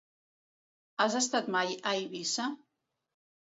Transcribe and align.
Has 1.05 1.17
estat 1.19 1.53
mai 1.57 1.71
a 1.75 1.93
Eivissa? 2.01 2.51